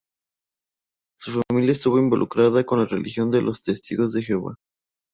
[1.15, 4.55] Su familia estuvo involucrada con la religion de los Testigos de Jehová.